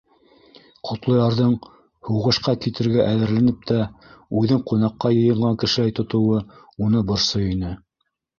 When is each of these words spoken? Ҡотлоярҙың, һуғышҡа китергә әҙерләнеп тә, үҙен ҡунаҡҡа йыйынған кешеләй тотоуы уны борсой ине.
Ҡотлоярҙың, 0.91 1.51
һуғышҡа 2.09 2.53
китергә 2.63 3.05
әҙерләнеп 3.09 3.67
тә, 3.73 3.77
үҙен 4.41 4.65
ҡунаҡҡа 4.73 5.13
йыйынған 5.19 5.61
кешеләй 5.65 5.95
тотоуы 6.01 6.41
уны 6.89 7.05
борсой 7.13 7.47
ине. 7.53 7.77